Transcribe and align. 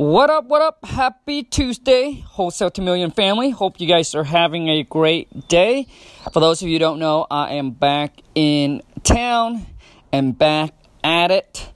What 0.00 0.30
up, 0.30 0.46
what 0.46 0.62
up? 0.62 0.82
Happy 0.82 1.42
Tuesday, 1.42 2.24
Wholesale 2.26 2.70
to 2.70 2.80
Million 2.80 3.10
family. 3.10 3.50
Hope 3.50 3.78
you 3.82 3.86
guys 3.86 4.14
are 4.14 4.24
having 4.24 4.70
a 4.70 4.82
great 4.82 5.46
day. 5.46 5.88
For 6.32 6.40
those 6.40 6.62
of 6.62 6.68
you 6.68 6.78
don't 6.78 6.98
know, 6.98 7.26
I 7.30 7.56
am 7.56 7.72
back 7.72 8.22
in 8.34 8.80
town 9.02 9.66
and 10.10 10.38
back 10.38 10.72
at 11.04 11.30
it, 11.30 11.70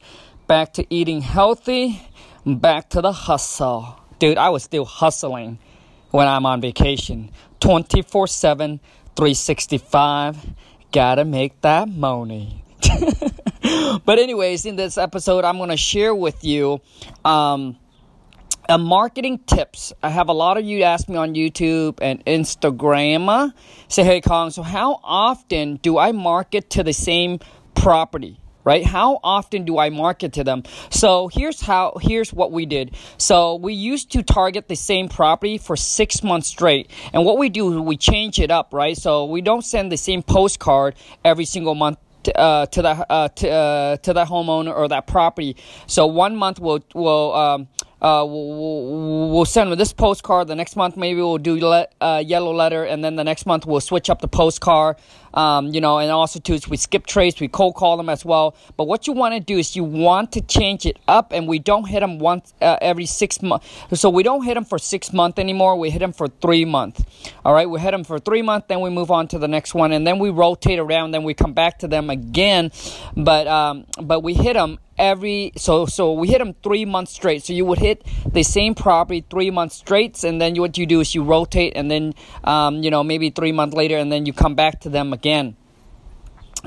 back 0.47 0.73
to 0.73 0.87
eating 0.89 1.21
healthy, 1.21 2.01
back 2.47 2.89
to 2.91 3.03
the 3.03 3.13
hustle. 3.13 4.01
Dude, 4.19 4.39
I 4.39 4.49
was 4.49 4.63
still 4.63 4.87
hustling 4.87 5.59
when 6.11 6.27
I'm 6.27 6.47
on 6.47 6.63
vacation 6.63 7.31
24 7.61 8.27
7, 8.27 8.81
365. 9.17 10.47
Gotta 10.93 11.27
make 11.27 11.61
that 11.61 11.91
money. 11.91 12.65
but, 14.07 14.19
anyways, 14.19 14.65
in 14.65 14.77
this 14.77 14.97
episode, 14.97 15.45
I'm 15.45 15.59
gonna 15.59 15.77
share 15.77 16.15
with 16.15 16.43
you. 16.43 16.81
Um, 17.23 17.77
uh, 18.69 18.79
marketing 18.79 19.39
tips. 19.47 19.93
I 20.03 20.11
have 20.11 20.29
a 20.29 20.33
lot 20.33 20.57
of 20.57 20.65
you 20.65 20.83
ask 20.83 21.09
me 21.09 21.17
on 21.17 21.35
YouTube 21.35 21.99
and 22.01 22.25
Instagram. 22.25 23.53
Say, 23.89 24.05
hey, 24.05 24.21
Khang, 24.21 24.51
so 24.51 24.63
how 24.63 25.01
often 25.03 25.77
do 25.77 25.99
I 25.99 26.13
market 26.13 26.71
to 26.71 26.83
the 26.83 26.93
same 26.93 27.41
property? 27.75 28.41
Right? 28.65 28.83
How 28.83 29.21
often 29.23 29.67
do 29.67 29.77
I 29.77 29.91
market 29.91 30.33
to 30.35 30.45
them? 30.45 30.63
So 30.89 31.29
here's 31.29 31.61
how, 31.61 31.99
here's 32.01 32.33
what 32.33 32.51
we 32.51 32.65
did. 32.65 32.97
So 33.19 33.57
we 33.57 33.75
used 33.75 34.13
to 34.13 34.23
target 34.23 34.69
the 34.69 34.77
same 34.77 35.11
property 35.11 35.59
for 35.59 35.77
six 35.77 36.23
months 36.23 36.49
straight. 36.49 36.91
And 37.13 37.27
what 37.27 37.37
we 37.37 37.51
do, 37.51 37.83
we 37.83 37.99
change 37.99 38.41
it 38.41 38.51
up, 38.51 38.73
right? 38.73 38.97
So 38.97 39.27
we 39.27 39.43
don't 39.43 39.63
send 39.65 39.93
the 39.93 39.99
same 39.99 40.23
postcard 40.23 40.95
every 41.23 41.45
single 41.45 41.75
month 41.75 41.99
uh, 42.35 42.65
to 42.65 42.81
the 42.81 42.89
uh, 42.89 43.29
to, 43.29 43.51
uh, 43.51 43.97
to 43.99 44.13
the 44.15 44.25
homeowner 44.25 44.75
or 44.75 44.89
that 44.89 45.07
property. 45.07 45.57
So 45.87 46.07
one 46.07 46.37
month 46.37 46.59
we'll 46.59 46.83
will 46.95 47.35
um, 47.35 47.69
uh, 48.05 48.23
we'll, 48.23 49.31
we'll 49.31 49.45
send 49.47 49.71
them 49.71 49.79
this 49.79 49.95
postcard. 49.95 50.47
The 50.47 50.55
next 50.55 50.77
month, 50.77 50.95
maybe 50.97 51.21
we'll 51.21 51.39
do 51.39 51.59
le- 51.59 51.89
uh, 52.03 52.23
yellow 52.25 52.53
letter, 52.53 52.85
and 52.85 53.03
then 53.03 53.17
the 53.17 53.25
next 53.25 53.47
month 53.47 53.65
we'll 53.65 53.81
switch 53.81 54.11
up 54.11 54.21
the 54.21 54.29
postcard. 54.29 54.97
Um, 55.35 55.69
you 55.69 55.81
know, 55.81 55.99
and 55.99 56.11
also 56.11 56.39
too, 56.41 56.55
is 56.55 56.69
we 56.69 56.77
skip 56.77 57.07
trace, 57.07 57.41
we 57.41 57.49
cold 57.49 57.75
call 57.75 57.97
them 57.97 58.09
as 58.09 58.25
well. 58.25 58.57
But 58.77 58.87
what 58.87 59.07
you 59.07 59.13
want 59.13 59.35
to 59.35 59.41
do 59.41 59.59
is 59.59 59.77
you 59.77 59.85
want 59.85 60.33
to 60.33 60.41
change 60.41 60.87
it 60.87 60.99
up, 61.09 61.33
and 61.33 61.47
we 61.47 61.59
don't 61.59 61.85
hit 61.85 62.01
them 62.01 62.19
once 62.19 62.55
uh, 62.63 62.79
every 62.81 63.07
six 63.07 63.43
months. 63.43 63.69
So 63.95 64.09
we 64.11 64.23
don't 64.23 64.45
hit 64.45 64.55
them 64.55 64.65
for 64.65 64.79
six 64.79 65.13
months 65.13 65.39
anymore. 65.39 65.77
We 65.77 65.91
hit 65.91 65.99
them 65.99 66.13
for 66.13 66.29
three 66.29 66.65
months. 66.65 67.05
All 67.45 67.53
right, 67.53 67.69
we 67.69 67.81
hit 67.81 67.91
them 67.91 68.05
for 68.05 68.19
three 68.19 68.43
months, 68.43 68.67
then 68.69 68.81
we 68.81 68.91
move 68.91 69.11
on 69.11 69.29
to 69.29 69.39
the 69.39 69.49
next 69.49 69.75
one, 69.75 69.93
and 69.93 70.07
then 70.07 70.19
we 70.19 70.31
rotate 70.31 70.79
around, 70.79 71.11
then 71.11 71.25
we 71.25 71.35
come 71.35 71.53
back 71.53 71.81
to 71.81 71.89
them 71.89 72.11
again. 72.11 72.71
But 73.17 73.47
um, 73.49 73.87
but 74.01 74.23
we 74.23 74.35
hit 74.35 74.55
them 74.55 74.79
every 74.97 75.53
so 75.57 75.87
so 75.87 76.13
we 76.13 76.29
hit 76.29 76.39
them 76.39 76.55
three 76.63 76.85
months 76.85 77.13
straight 77.13 77.43
so 77.43 77.53
you 77.53 77.65
would 77.65 77.79
hit 77.79 78.07
the 78.33 78.45
same 78.45 78.75
property 78.77 79.25
three 79.29 79.51
months 79.51 79.75
straight 79.75 80.23
and 80.23 80.41
then 80.41 80.55
what 80.55 80.79
you 80.79 80.87
do 80.87 81.01
is 81.01 81.15
you 81.15 81.25
rotate 81.25 81.73
and 81.75 81.91
then 81.91 82.15
um, 82.45 82.83
you 82.83 82.91
know 82.91 83.03
maybe 83.03 83.31
three 83.31 83.51
months 83.51 83.75
later 83.75 83.97
and 83.97 84.13
then 84.13 84.25
you 84.25 84.33
come 84.33 84.55
back 84.55 84.81
to 84.81 84.89
them 84.89 85.13
again 85.13 85.24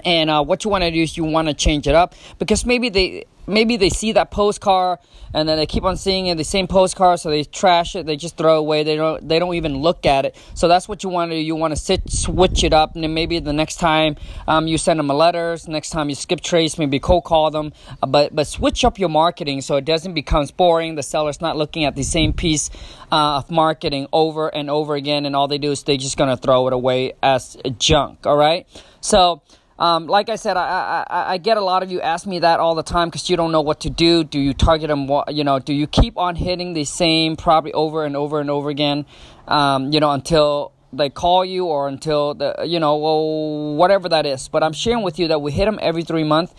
and 0.05 0.29
uh, 0.29 0.43
what 0.43 0.63
you 0.63 0.69
want 0.69 0.83
to 0.83 0.91
do 0.91 1.01
is 1.01 1.17
you 1.17 1.23
want 1.23 1.47
to 1.47 1.53
change 1.53 1.87
it 1.87 1.95
up 1.95 2.13
because 2.39 2.65
maybe 2.65 2.89
they 2.89 3.25
maybe 3.47 3.77
they 3.77 3.89
see 3.89 4.11
that 4.11 4.29
postcard 4.29 4.99
and 5.33 5.47
then 5.47 5.57
they 5.57 5.65
keep 5.65 5.83
on 5.83 5.97
seeing 5.97 6.27
it 6.27 6.37
the 6.37 6.43
same 6.43 6.67
postcard 6.67 7.19
so 7.19 7.29
they 7.29 7.43
trash 7.43 7.95
it 7.95 8.05
they 8.05 8.15
just 8.15 8.37
throw 8.37 8.55
it 8.55 8.59
away 8.59 8.83
they 8.83 8.95
don't 8.95 9.27
they 9.27 9.39
don't 9.39 9.55
even 9.55 9.77
look 9.77 10.05
at 10.05 10.25
it. 10.25 10.35
So 10.53 10.67
that's 10.67 10.87
what 10.87 11.03
you 11.03 11.09
want 11.09 11.31
to 11.31 11.37
do 11.37 11.41
you 11.41 11.55
want 11.55 11.71
to 11.71 11.79
sit 11.79 12.09
switch 12.09 12.63
it 12.63 12.73
up 12.73 12.95
and 12.95 13.03
then 13.03 13.13
maybe 13.13 13.39
the 13.39 13.53
next 13.53 13.77
time 13.77 14.17
um, 14.47 14.67
you 14.67 14.77
send 14.77 14.99
them 14.99 15.09
a 15.09 15.13
letters 15.13 15.67
next 15.67 15.89
time 15.89 16.09
you 16.09 16.15
skip 16.15 16.41
trace 16.41 16.77
maybe 16.77 16.99
cold 16.99 17.23
call 17.23 17.49
them 17.49 17.73
uh, 18.03 18.07
but 18.07 18.35
but 18.35 18.45
switch 18.47 18.83
up 18.83 18.99
your 18.99 19.09
marketing 19.09 19.61
so 19.61 19.75
it 19.77 19.85
doesn't 19.85 20.13
become 20.13 20.37
boring 20.57 20.95
the 20.95 21.03
seller's 21.03 21.41
not 21.41 21.57
looking 21.57 21.83
at 21.85 21.95
the 21.95 22.03
same 22.03 22.31
piece 22.33 22.69
uh, 23.11 23.37
of 23.37 23.49
marketing 23.49 24.07
over 24.13 24.49
and 24.49 24.69
over 24.69 24.95
again 24.95 25.25
and 25.25 25.35
all 25.35 25.47
they 25.47 25.57
do 25.57 25.71
is 25.71 25.83
they're 25.83 25.97
just 25.97 26.17
to 26.17 26.37
throw 26.37 26.67
it 26.67 26.73
away 26.73 27.13
as 27.23 27.57
junk 27.77 28.25
all 28.25 28.37
right 28.37 28.67
so 29.01 29.41
um, 29.79 30.07
like 30.07 30.29
I 30.29 30.35
said, 30.35 30.57
I, 30.57 31.05
I, 31.07 31.33
I 31.33 31.37
get 31.37 31.57
a 31.57 31.61
lot 31.61 31.83
of 31.83 31.91
you 31.91 32.01
ask 32.01 32.25
me 32.25 32.39
that 32.39 32.59
all 32.59 32.73
the 32.73 32.83
time 32.83 33.09
because 33.09 33.29
you 33.29 33.37
don't 33.37 33.51
know 33.51 33.61
what 33.61 33.81
to 33.81 33.89
do. 33.89 34.23
Do 34.23 34.39
you 34.39 34.53
target 34.53 34.87
them? 34.87 35.09
You 35.29 35.43
know, 35.43 35.59
do 35.59 35.73
you 35.73 35.85
keep 35.85 36.17
on 36.17 36.35
hitting 36.35 36.73
the 36.73 36.83
same 36.83 37.35
property 37.35 37.73
over 37.73 38.05
and 38.05 38.15
over 38.15 38.39
and 38.39 38.49
over 38.49 38.69
again? 38.69 39.05
Um, 39.47 39.93
you 39.93 39.99
know, 39.99 40.11
until 40.11 40.73
they 40.93 41.09
call 41.09 41.45
you 41.45 41.65
or 41.65 41.87
until 41.87 42.33
the 42.33 42.55
you 42.65 42.79
know 42.79 42.97
well, 42.97 43.75
whatever 43.75 44.09
that 44.09 44.25
is. 44.25 44.47
But 44.47 44.63
I'm 44.63 44.73
sharing 44.73 45.03
with 45.03 45.19
you 45.19 45.27
that 45.29 45.41
we 45.41 45.51
hit 45.51 45.65
them 45.65 45.79
every 45.81 46.03
three 46.03 46.23
months. 46.23 46.53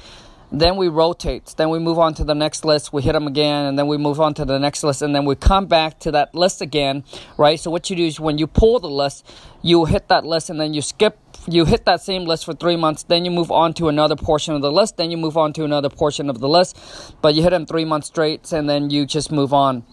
Then 0.51 0.77
we 0.77 0.89
rotate. 0.89 1.55
Then 1.59 1.69
we 1.69 1.79
move 1.79 1.99
on 1.99 2.15
to 2.15 2.25
the 2.25 2.35
next 2.35 2.65
list. 2.65 2.91
We 2.91 3.03
hit 3.03 3.13
them 3.13 3.27
again, 3.27 3.67
and 3.67 3.79
then 3.79 3.87
we 3.87 3.99
move 3.99 4.19
on 4.19 4.33
to 4.35 4.47
the 4.47 4.59
next 4.59 4.83
list, 4.83 5.03
and 5.03 5.15
then 5.15 5.27
we 5.27 5.35
come 5.35 5.67
back 5.67 5.99
to 6.01 6.11
that 6.13 6.35
list 6.35 6.63
again, 6.63 7.05
right? 7.37 7.61
So 7.61 7.71
what 7.71 7.91
you 7.91 7.97
do 7.97 8.05
is 8.05 8.19
when 8.19 8.39
you 8.39 8.47
pull 8.47 8.79
the 8.79 8.89
list, 8.89 9.31
you 9.61 9.85
hit 9.85 10.09
that 10.09 10.25
list, 10.25 10.49
and 10.49 10.59
then 10.61 10.73
you 10.73 10.81
skip. 10.81 11.19
You 11.51 11.65
hit 11.65 11.87
that 11.87 12.03
same 12.03 12.25
list 12.25 12.45
for 12.45 12.53
three 12.53 12.77
months. 12.77 13.05
Then 13.05 13.25
you 13.25 13.31
move 13.31 13.51
on 13.51 13.73
to 13.75 13.89
another 13.89 14.17
portion 14.17 14.55
of 14.55 14.61
the 14.61 14.71
list. 14.71 14.99
Then 14.99 15.11
you 15.11 15.17
move 15.17 15.39
on 15.39 15.55
to 15.55 15.65
another 15.65 15.89
portion 15.89 16.29
of 16.29 16.41
the 16.41 16.49
list, 16.49 16.77
but 17.23 17.35
you 17.35 17.43
hit 17.43 17.51
them 17.51 17.65
three 17.65 17.87
months 17.87 18.09
straight, 18.09 18.53
and 18.53 18.69
then 18.69 18.91
you 18.91 19.07
just 19.07 19.33
move 19.33 19.55
on 19.55 19.85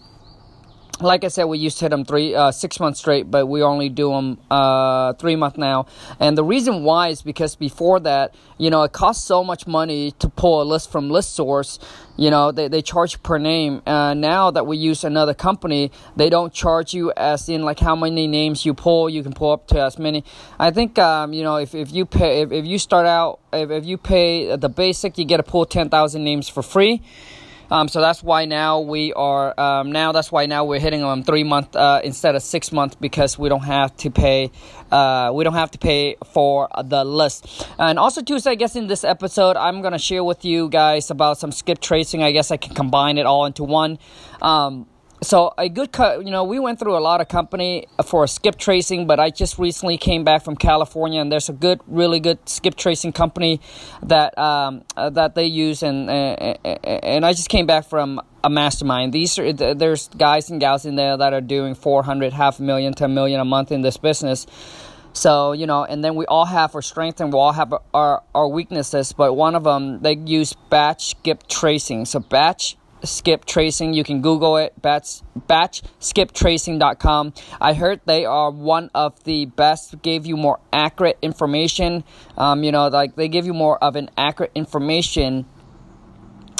like 1.00 1.24
I 1.24 1.28
said, 1.28 1.44
we 1.44 1.58
used 1.58 1.78
to 1.78 1.84
hit 1.84 1.90
them 1.90 2.04
three, 2.04 2.34
uh, 2.34 2.50
six 2.50 2.80
months 2.80 3.00
straight, 3.00 3.30
but 3.30 3.46
we 3.46 3.62
only 3.62 3.88
do 3.88 4.10
them 4.10 4.38
uh, 4.50 5.12
three 5.14 5.36
months 5.36 5.58
now. 5.58 5.86
And 6.18 6.38
the 6.38 6.44
reason 6.44 6.84
why 6.84 7.08
is 7.08 7.22
because 7.22 7.54
before 7.54 8.00
that, 8.00 8.34
you 8.58 8.70
know, 8.70 8.82
it 8.82 8.92
costs 8.92 9.24
so 9.24 9.44
much 9.44 9.66
money 9.66 10.12
to 10.12 10.28
pull 10.28 10.62
a 10.62 10.64
list 10.64 10.90
from 10.90 11.10
List 11.10 11.34
Source. 11.34 11.78
You 12.16 12.30
know, 12.30 12.50
they, 12.50 12.68
they 12.68 12.80
charge 12.80 13.22
per 13.22 13.36
name. 13.38 13.82
Uh, 13.86 14.14
now 14.14 14.50
that 14.50 14.66
we 14.66 14.78
use 14.78 15.04
another 15.04 15.34
company, 15.34 15.92
they 16.16 16.30
don't 16.30 16.52
charge 16.52 16.94
you 16.94 17.12
as 17.16 17.48
in 17.48 17.62
like 17.62 17.78
how 17.78 17.94
many 17.94 18.26
names 18.26 18.64
you 18.64 18.72
pull. 18.72 19.10
You 19.10 19.22
can 19.22 19.32
pull 19.32 19.52
up 19.52 19.66
to 19.68 19.82
as 19.82 19.98
many. 19.98 20.24
I 20.58 20.70
think, 20.70 20.98
um, 20.98 21.34
you 21.34 21.42
know, 21.42 21.56
if, 21.56 21.74
if 21.74 21.92
you 21.92 22.06
pay, 22.06 22.40
if, 22.40 22.52
if 22.52 22.64
you 22.64 22.78
start 22.78 23.06
out, 23.06 23.40
if, 23.52 23.70
if 23.70 23.84
you 23.84 23.98
pay 23.98 24.56
the 24.56 24.70
basic, 24.70 25.18
you 25.18 25.26
get 25.26 25.36
to 25.38 25.42
pull 25.42 25.66
10,000 25.66 26.24
names 26.24 26.48
for 26.48 26.62
free. 26.62 27.02
Um, 27.70 27.88
so 27.88 28.00
that's 28.00 28.22
why 28.22 28.44
now 28.44 28.80
we 28.80 29.12
are 29.12 29.58
um, 29.58 29.92
now 29.92 30.12
that's 30.12 30.30
why 30.30 30.46
now 30.46 30.64
we're 30.64 30.80
hitting 30.80 31.00
them 31.00 31.22
three 31.22 31.44
month 31.44 31.74
uh, 31.74 32.00
instead 32.04 32.34
of 32.34 32.42
six 32.42 32.72
months 32.72 32.94
because 32.94 33.38
we 33.38 33.48
don't 33.48 33.64
have 33.64 33.96
to 33.98 34.10
pay 34.10 34.50
uh, 34.90 35.32
we 35.34 35.44
don't 35.44 35.54
have 35.54 35.70
to 35.72 35.78
pay 35.78 36.16
for 36.32 36.68
the 36.84 37.04
list. 37.04 37.66
And 37.78 37.98
also 37.98 38.22
so 38.38 38.50
I 38.50 38.54
guess 38.54 38.76
in 38.76 38.86
this 38.86 39.04
episode 39.04 39.56
I'm 39.56 39.82
gonna 39.82 39.98
share 39.98 40.24
with 40.24 40.44
you 40.44 40.68
guys 40.68 41.10
about 41.10 41.38
some 41.38 41.52
skip 41.52 41.80
tracing. 41.80 42.22
I 42.22 42.32
guess 42.32 42.50
I 42.50 42.56
can 42.56 42.74
combine 42.74 43.18
it 43.18 43.26
all 43.26 43.46
into 43.46 43.64
one. 43.64 43.98
Um, 44.40 44.86
so 45.22 45.52
a 45.56 45.68
good 45.68 45.92
cut 45.92 46.24
you 46.24 46.30
know 46.30 46.44
we 46.44 46.58
went 46.58 46.78
through 46.78 46.96
a 46.96 47.00
lot 47.00 47.20
of 47.20 47.28
company 47.28 47.86
for 48.04 48.26
skip 48.26 48.56
tracing 48.58 49.06
but 49.06 49.18
i 49.18 49.30
just 49.30 49.58
recently 49.58 49.96
came 49.96 50.24
back 50.24 50.42
from 50.42 50.56
california 50.56 51.20
and 51.20 51.32
there's 51.32 51.48
a 51.48 51.52
good 51.52 51.80
really 51.86 52.20
good 52.20 52.38
skip 52.48 52.74
tracing 52.74 53.12
company 53.12 53.60
that 54.02 54.36
um, 54.38 54.84
uh, 54.96 55.08
that 55.10 55.34
they 55.34 55.46
use 55.46 55.82
and 55.82 56.10
uh, 56.10 56.12
and 56.12 57.24
i 57.24 57.32
just 57.32 57.48
came 57.48 57.66
back 57.66 57.84
from 57.84 58.20
a 58.46 58.48
mastermind. 58.48 59.12
These 59.12 59.38
are 59.38 59.52
there's 59.52 60.08
guys 60.08 60.50
and 60.50 60.60
gals 60.60 60.86
in 60.86 60.94
there 60.94 61.16
that 61.16 61.34
are 61.34 61.40
doing 61.40 61.74
400 61.74 62.32
half 62.32 62.60
a 62.60 62.62
million 62.62 62.94
10 62.94 63.12
million 63.12 63.40
a 63.40 63.44
month 63.44 63.72
in 63.72 63.82
this 63.82 63.96
business. 63.96 64.46
So 65.12 65.52
you 65.52 65.66
know 65.66 65.84
and 65.84 66.02
then 66.04 66.14
we 66.14 66.26
all 66.26 66.46
have 66.46 66.74
our 66.76 66.82
strengths 66.82 67.20
and 67.20 67.32
we 67.32 67.38
all 67.38 67.52
have 67.52 67.74
our, 67.92 68.22
our 68.34 68.48
weaknesses 68.48 69.12
but 69.12 69.34
one 69.34 69.56
of 69.56 69.64
them 69.64 70.00
they 70.00 70.14
use 70.14 70.54
batch 70.70 71.10
skip 71.10 71.48
tracing. 71.48 72.04
So 72.04 72.20
batch 72.20 72.76
skip 73.02 73.44
tracing. 73.44 73.94
You 73.94 74.04
can 74.04 74.22
Google 74.22 74.56
it, 74.56 74.80
batch, 74.80 75.22
batchskiptracing.com. 75.48 77.34
I 77.60 77.74
heard 77.74 78.00
they 78.04 78.24
are 78.24 78.50
one 78.50 78.90
of 78.94 79.22
the 79.24 79.46
best, 79.46 80.00
gave 80.02 80.26
you 80.26 80.36
more 80.36 80.60
accurate 80.72 81.18
information. 81.22 82.04
Um, 82.36 82.64
you 82.64 82.72
know, 82.72 82.88
like 82.88 83.16
they 83.16 83.28
give 83.28 83.46
you 83.46 83.54
more 83.54 83.82
of 83.82 83.96
an 83.96 84.10
accurate 84.16 84.52
information 84.54 85.46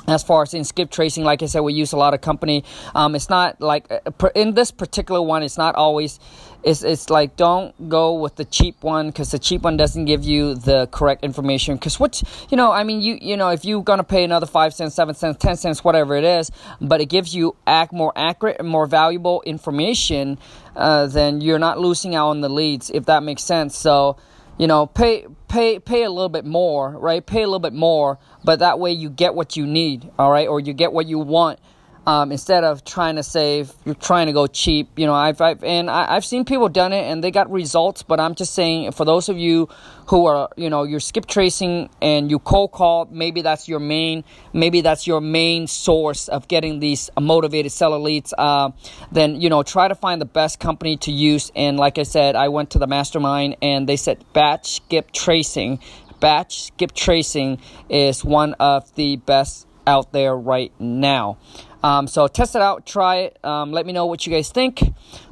as 0.06 0.22
far 0.22 0.42
as 0.42 0.54
in 0.54 0.64
skip 0.64 0.90
tracing 0.90 1.24
like 1.24 1.42
i 1.42 1.46
said 1.46 1.60
we 1.60 1.72
use 1.72 1.92
a 1.92 1.96
lot 1.96 2.14
of 2.14 2.20
company. 2.20 2.64
Um, 2.94 3.14
it's 3.14 3.28
not 3.28 3.60
like 3.60 3.90
uh, 3.90 4.28
in 4.34 4.54
this 4.54 4.70
particular 4.70 5.20
one 5.22 5.42
it's 5.42 5.58
not 5.58 5.74
always 5.74 6.18
it's, 6.62 6.82
it's 6.82 7.10
like 7.10 7.36
don't 7.36 7.88
go 7.88 8.14
with 8.14 8.36
the 8.36 8.44
cheap 8.44 8.82
one 8.82 9.08
because 9.08 9.30
the 9.30 9.38
cheap 9.38 9.62
one 9.62 9.76
doesn't 9.76 10.06
give 10.06 10.24
you 10.24 10.54
the 10.54 10.88
correct 10.88 11.22
information. 11.22 11.76
Because 11.76 12.00
what 12.00 12.22
you 12.50 12.56
know 12.56 12.72
i 12.72 12.82
mean 12.82 13.00
you 13.00 13.18
you 13.20 13.36
know 13.36 13.50
if 13.50 13.64
you're 13.64 13.82
gonna 13.82 14.04
pay 14.04 14.24
another 14.24 14.46
five 14.46 14.74
cents 14.74 14.94
seven 14.94 15.14
cents 15.14 15.38
ten 15.38 15.56
cents 15.56 15.84
whatever 15.84 16.16
it 16.16 16.24
is 16.24 16.50
but 16.80 17.00
it 17.00 17.06
gives 17.06 17.34
you 17.34 17.54
act 17.66 17.92
more 17.92 18.12
accurate 18.16 18.56
and 18.58 18.68
more 18.68 18.86
valuable 18.86 19.42
information 19.42 20.38
uh, 20.76 21.06
then 21.06 21.40
you're 21.40 21.58
not 21.58 21.78
losing 21.78 22.14
out 22.14 22.28
on 22.28 22.40
the 22.40 22.48
leads 22.48 22.90
if 22.90 23.06
that 23.06 23.22
makes 23.22 23.42
sense. 23.42 23.76
So 23.76 24.16
you 24.58 24.66
know 24.66 24.86
pay 24.86 25.26
pay 25.48 25.78
pay 25.78 26.02
a 26.02 26.10
little 26.10 26.28
bit 26.28 26.44
more 26.44 26.90
right? 26.90 27.24
Pay 27.24 27.42
a 27.42 27.46
little 27.46 27.58
bit 27.58 27.72
more 27.72 28.18
but 28.44 28.58
that 28.60 28.78
way 28.78 28.92
you 28.92 29.10
get 29.10 29.34
what 29.34 29.56
you 29.56 29.66
need 29.66 30.10
all 30.18 30.30
right? 30.30 30.48
Or 30.48 30.60
you 30.60 30.72
get 30.72 30.92
what 30.92 31.06
you 31.06 31.18
want 31.18 31.58
um, 32.06 32.30
instead 32.30 32.62
of 32.62 32.84
trying 32.84 33.16
to 33.16 33.22
save, 33.24 33.72
you're 33.84 33.96
trying 33.96 34.26
to 34.28 34.32
go 34.32 34.46
cheap. 34.46 34.96
You 34.96 35.06
know, 35.06 35.14
I've, 35.14 35.40
I've 35.40 35.64
and 35.64 35.90
I, 35.90 36.14
have 36.14 36.24
seen 36.24 36.44
people 36.44 36.68
done 36.68 36.92
it 36.92 37.02
and 37.02 37.22
they 37.22 37.32
got 37.32 37.50
results. 37.50 38.04
But 38.04 38.20
I'm 38.20 38.36
just 38.36 38.54
saying, 38.54 38.92
for 38.92 39.04
those 39.04 39.28
of 39.28 39.36
you 39.36 39.68
who 40.06 40.26
are, 40.26 40.48
you 40.56 40.70
know, 40.70 40.84
you're 40.84 41.00
skip 41.00 41.26
tracing 41.26 41.90
and 42.00 42.30
you 42.30 42.38
cold 42.38 42.70
call, 42.70 43.08
maybe 43.10 43.42
that's 43.42 43.68
your 43.68 43.80
main, 43.80 44.22
maybe 44.52 44.82
that's 44.82 45.08
your 45.08 45.20
main 45.20 45.66
source 45.66 46.28
of 46.28 46.46
getting 46.46 46.78
these 46.78 47.10
motivated 47.20 47.72
seller 47.72 47.98
leads. 47.98 48.32
Uh, 48.38 48.70
then 49.10 49.40
you 49.40 49.50
know, 49.50 49.64
try 49.64 49.88
to 49.88 49.96
find 49.96 50.20
the 50.20 50.26
best 50.26 50.60
company 50.60 50.96
to 50.98 51.10
use. 51.10 51.50
And 51.56 51.76
like 51.76 51.98
I 51.98 52.04
said, 52.04 52.36
I 52.36 52.48
went 52.48 52.70
to 52.70 52.78
the 52.78 52.86
mastermind 52.86 53.56
and 53.60 53.88
they 53.88 53.96
said 53.96 54.24
batch 54.32 54.76
skip 54.76 55.10
tracing. 55.10 55.80
Batch 56.20 56.66
skip 56.66 56.92
tracing 56.92 57.58
is 57.90 58.24
one 58.24 58.54
of 58.54 58.94
the 58.94 59.16
best 59.16 59.66
out 59.86 60.12
there 60.12 60.36
right 60.36 60.72
now. 60.80 61.38
Um, 61.82 62.08
so 62.08 62.26
test 62.26 62.56
it 62.56 62.62
out, 62.62 62.86
try 62.86 63.16
it. 63.16 63.44
Um, 63.44 63.72
let 63.72 63.86
me 63.86 63.92
know 63.92 64.06
what 64.06 64.26
you 64.26 64.32
guys 64.32 64.50
think. 64.50 64.82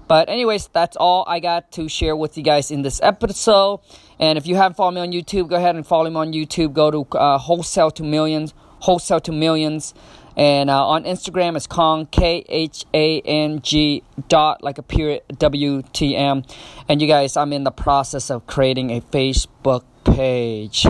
But 0.06 0.28
anyways, 0.28 0.68
that's 0.68 0.96
all 0.96 1.24
I 1.26 1.40
got 1.40 1.72
to 1.72 1.88
share 1.88 2.14
with 2.14 2.36
you 2.36 2.44
guys 2.44 2.70
in 2.70 2.82
this 2.82 3.00
episode. 3.02 3.80
And 4.18 4.38
if 4.38 4.46
you 4.46 4.54
haven't 4.54 4.76
followed 4.76 4.92
me 4.92 5.00
on 5.00 5.12
YouTube, 5.12 5.48
go 5.48 5.56
ahead 5.56 5.76
and 5.76 5.86
follow 5.86 6.10
me 6.10 6.16
on 6.16 6.32
YouTube. 6.32 6.74
Go 6.74 6.90
to 6.90 7.18
uh, 7.18 7.38
Wholesale 7.38 7.90
to 7.92 8.02
Millions, 8.02 8.52
Wholesale 8.80 9.20
to 9.20 9.32
Millions. 9.32 9.94
And 10.36 10.68
uh, 10.68 10.86
on 10.86 11.04
Instagram, 11.04 11.56
it's 11.56 11.66
Khang, 11.66 12.10
K 12.10 12.44
H 12.48 12.84
A 12.92 13.20
N 13.20 13.60
G 13.62 14.02
dot, 14.28 14.62
like 14.62 14.78
a 14.78 14.82
period, 14.82 15.22
W 15.38 15.82
T 15.92 16.16
M. 16.16 16.42
And 16.88 17.00
you 17.00 17.08
guys, 17.08 17.36
I'm 17.36 17.52
in 17.52 17.64
the 17.64 17.70
process 17.70 18.30
of 18.30 18.46
creating 18.46 18.90
a 18.90 19.00
Facebook 19.00 19.84
page. 20.04 20.86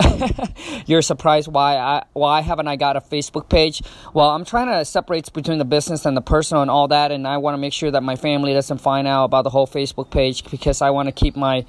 You're 0.86 1.02
surprised 1.02 1.48
why 1.48 1.76
I 1.76 2.04
why 2.12 2.40
haven't 2.40 2.68
I 2.68 2.76
got 2.76 2.96
a 2.96 3.00
Facebook 3.00 3.48
page? 3.48 3.82
Well, 4.14 4.30
I'm 4.30 4.44
trying 4.44 4.68
to 4.68 4.84
separate 4.84 5.32
between 5.32 5.58
the 5.58 5.64
business 5.64 6.06
and 6.06 6.16
the 6.16 6.22
personal 6.22 6.62
and 6.62 6.70
all 6.70 6.88
that, 6.88 7.12
and 7.12 7.26
I 7.26 7.38
want 7.38 7.54
to 7.54 7.58
make 7.58 7.72
sure 7.72 7.90
that 7.90 8.02
my 8.02 8.16
family 8.16 8.52
doesn't 8.52 8.78
find 8.78 9.06
out 9.06 9.24
about 9.24 9.44
the 9.44 9.50
whole 9.50 9.66
Facebook 9.66 10.10
page 10.10 10.48
because 10.50 10.82
I 10.82 10.90
want 10.90 11.06
to 11.08 11.12
keep 11.12 11.36
my 11.36 11.64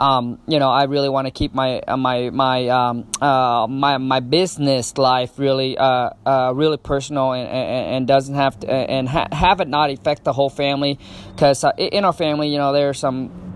um, 0.00 0.40
you 0.48 0.58
know, 0.58 0.70
I 0.70 0.84
really 0.84 1.10
want 1.10 1.26
to 1.26 1.30
keep 1.30 1.52
my 1.52 1.80
uh, 1.80 1.96
my 1.96 2.30
my 2.30 2.68
um, 2.68 3.06
uh, 3.20 3.66
my 3.68 3.98
my 3.98 4.20
business 4.20 4.96
life 4.96 5.38
really 5.38 5.76
uh, 5.76 6.10
uh 6.24 6.52
really 6.54 6.78
personal 6.78 7.32
and, 7.32 7.46
and, 7.46 7.94
and 7.96 8.06
doesn't 8.08 8.34
have 8.34 8.58
to 8.60 8.72
and 8.72 9.06
ha- 9.06 9.28
have 9.30 9.60
it 9.60 9.68
not 9.68 9.90
affect 9.90 10.24
the 10.24 10.32
whole 10.32 10.48
family 10.48 10.98
because 11.32 11.64
uh, 11.64 11.72
in 11.76 12.06
our 12.06 12.14
family, 12.14 12.48
you 12.48 12.56
know, 12.56 12.72
there 12.72 12.88
are 12.88 12.94
some 12.94 13.49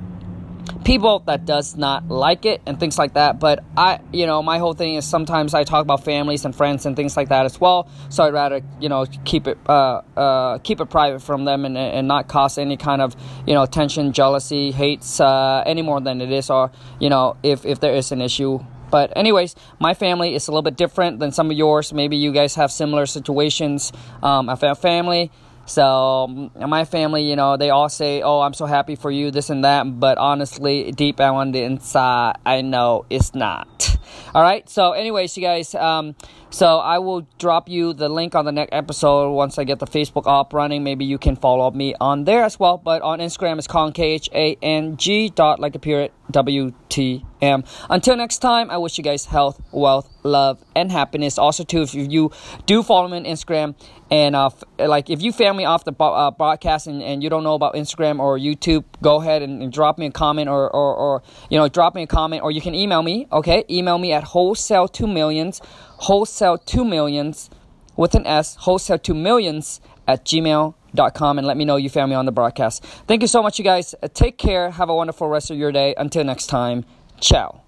people 0.84 1.20
that 1.20 1.46
does 1.46 1.76
not 1.76 2.08
like 2.08 2.44
it 2.44 2.60
and 2.66 2.78
things 2.78 2.98
like 2.98 3.14
that 3.14 3.40
but 3.40 3.64
i 3.76 3.98
you 4.12 4.26
know 4.26 4.42
my 4.42 4.58
whole 4.58 4.74
thing 4.74 4.96
is 4.96 5.04
sometimes 5.06 5.54
i 5.54 5.64
talk 5.64 5.82
about 5.82 6.04
families 6.04 6.44
and 6.44 6.54
friends 6.54 6.84
and 6.84 6.94
things 6.94 7.16
like 7.16 7.30
that 7.30 7.46
as 7.46 7.58
well 7.58 7.88
so 8.10 8.22
i'd 8.24 8.34
rather 8.34 8.60
you 8.80 8.88
know 8.88 9.06
keep 9.24 9.46
it 9.46 9.58
uh, 9.66 10.02
uh, 10.16 10.58
keep 10.58 10.80
it 10.80 10.90
private 10.90 11.20
from 11.20 11.46
them 11.46 11.64
and, 11.64 11.78
and 11.78 12.06
not 12.06 12.28
cause 12.28 12.58
any 12.58 12.76
kind 12.76 13.00
of 13.00 13.16
you 13.46 13.54
know 13.54 13.64
tension 13.64 14.12
jealousy 14.12 14.70
hates 14.70 15.20
uh, 15.20 15.62
any 15.64 15.80
more 15.80 16.00
than 16.02 16.20
it 16.20 16.30
is 16.30 16.50
or 16.50 16.70
you 17.00 17.08
know 17.08 17.36
if 17.42 17.64
if 17.64 17.80
there 17.80 17.94
is 17.94 18.12
an 18.12 18.20
issue. 18.20 18.58
But 18.90 19.16
anyways 19.16 19.56
my 19.80 19.94
family 19.94 20.34
is 20.34 20.46
a 20.46 20.52
little 20.52 20.62
bit 20.62 20.76
different 20.76 21.18
than 21.18 21.32
some 21.32 21.50
of 21.50 21.56
yours. 21.56 21.92
Maybe 21.92 22.16
you 22.16 22.30
guys 22.30 22.54
have 22.54 22.70
similar 22.70 23.06
situations 23.06 23.90
um, 24.22 24.48
i 24.48 24.56
have 24.60 24.78
family 24.78 25.32
so 25.66 26.50
my 26.56 26.84
family, 26.84 27.28
you 27.28 27.36
know, 27.36 27.56
they 27.56 27.70
all 27.70 27.88
say, 27.88 28.22
"Oh, 28.22 28.40
I'm 28.40 28.54
so 28.54 28.66
happy 28.66 28.96
for 28.96 29.10
you," 29.10 29.30
this 29.30 29.50
and 29.50 29.64
that. 29.64 29.84
But 29.98 30.18
honestly, 30.18 30.92
deep 30.92 31.16
down 31.16 31.36
on 31.36 31.52
the 31.52 31.62
inside, 31.62 32.36
I 32.44 32.60
know 32.62 33.06
it's 33.10 33.34
not. 33.34 33.96
All 34.34 34.42
right. 34.42 34.68
So, 34.68 34.92
anyways, 34.92 35.36
you 35.36 35.42
guys. 35.42 35.74
Um, 35.74 36.14
so 36.54 36.78
I 36.78 37.00
will 37.00 37.26
drop 37.40 37.68
you 37.68 37.92
the 37.92 38.08
link 38.08 38.36
on 38.36 38.44
the 38.44 38.52
next 38.52 38.72
episode 38.72 39.32
once 39.32 39.58
I 39.58 39.64
get 39.64 39.80
the 39.80 39.86
Facebook 39.86 40.22
up 40.26 40.52
running. 40.52 40.84
Maybe 40.84 41.04
you 41.04 41.18
can 41.18 41.34
follow 41.34 41.68
me 41.72 41.96
on 42.00 42.22
there 42.24 42.44
as 42.44 42.60
well. 42.60 42.78
But 42.78 43.02
on 43.02 43.18
Instagram, 43.18 43.58
it's 43.58 43.66
Khang 43.66 43.92
K 43.92 44.12
H 44.12 44.30
A 44.32 44.56
N 44.62 44.96
G 44.96 45.30
dot 45.30 45.58
like 45.58 45.74
a 45.74 45.80
period 45.80 46.12
W 46.30 46.72
T 46.88 47.26
M. 47.42 47.64
Until 47.90 48.16
next 48.16 48.38
time, 48.38 48.70
I 48.70 48.78
wish 48.78 48.96
you 48.98 49.02
guys 49.02 49.24
health, 49.24 49.60
wealth, 49.72 50.08
love, 50.22 50.64
and 50.76 50.92
happiness. 50.92 51.38
Also, 51.38 51.64
too, 51.64 51.82
if 51.82 51.92
you 51.92 52.30
do 52.66 52.84
follow 52.84 53.08
me 53.08 53.16
on 53.16 53.24
Instagram 53.24 53.74
and 54.10 54.36
uh, 54.36 54.50
like 54.78 55.10
if 55.10 55.22
you 55.22 55.32
family 55.32 55.64
off 55.64 55.84
the 55.84 55.92
bo- 55.92 56.14
uh, 56.14 56.30
broadcast 56.30 56.86
and, 56.86 57.02
and 57.02 57.22
you 57.22 57.28
don't 57.28 57.42
know 57.42 57.54
about 57.54 57.74
Instagram 57.74 58.20
or 58.20 58.38
YouTube, 58.38 58.84
go 59.02 59.20
ahead 59.20 59.42
and, 59.42 59.60
and 59.60 59.72
drop 59.72 59.98
me 59.98 60.06
a 60.06 60.10
comment 60.10 60.48
or, 60.48 60.70
or, 60.70 60.94
or 60.94 61.22
you 61.50 61.58
know 61.58 61.68
drop 61.68 61.94
me 61.94 62.04
a 62.04 62.06
comment 62.06 62.42
or 62.42 62.52
you 62.52 62.60
can 62.60 62.74
email 62.74 63.02
me. 63.02 63.26
Okay, 63.32 63.64
email 63.68 63.98
me 63.98 64.12
at 64.12 64.22
wholesale 64.22 64.86
two 64.88 65.06
millions, 65.06 65.60
wholesale 65.98 66.58
two 66.58 66.84
millions 66.84 67.50
with 67.96 68.14
an 68.14 68.26
S, 68.26 68.56
wholesale 68.56 68.98
two 68.98 69.14
millions 69.14 69.80
at 70.06 70.24
gmail.com 70.24 71.38
and 71.38 71.46
let 71.46 71.56
me 71.56 71.64
know 71.64 71.76
you 71.76 71.88
found 71.88 72.10
me 72.10 72.16
on 72.16 72.26
the 72.26 72.32
broadcast. 72.32 72.84
Thank 73.06 73.22
you 73.22 73.28
so 73.28 73.42
much, 73.42 73.58
you 73.58 73.64
guys. 73.64 73.94
Uh, 74.02 74.08
take 74.12 74.38
care. 74.38 74.70
Have 74.70 74.88
a 74.88 74.94
wonderful 74.94 75.28
rest 75.28 75.50
of 75.50 75.56
your 75.56 75.72
day. 75.72 75.94
Until 75.96 76.24
next 76.24 76.46
time, 76.46 76.84
ciao. 77.20 77.63